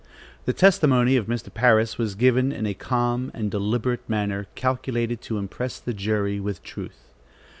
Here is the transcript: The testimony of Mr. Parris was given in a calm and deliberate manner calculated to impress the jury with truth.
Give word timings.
The 0.45 0.51
testimony 0.53 1.15
of 1.15 1.27
Mr. 1.27 1.53
Parris 1.53 1.99
was 1.99 2.15
given 2.15 2.51
in 2.51 2.65
a 2.65 2.73
calm 2.73 3.29
and 3.35 3.51
deliberate 3.51 4.09
manner 4.09 4.47
calculated 4.55 5.21
to 5.21 5.37
impress 5.37 5.77
the 5.79 5.93
jury 5.93 6.39
with 6.39 6.63
truth. 6.63 7.13